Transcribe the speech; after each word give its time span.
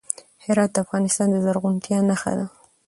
هرات 0.45 0.71
د 0.73 0.77
افغانستان 0.85 1.27
د 1.31 1.35
زرغونتیا 1.45 1.97
نښه 2.09 2.33
ده. 2.39 2.45